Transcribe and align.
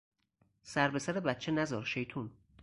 سر 0.63 0.89
به 0.91 0.99
سر 0.99 1.19
بچه 1.19 1.51
نذار، 1.51 1.85
شیطون! 1.85 2.31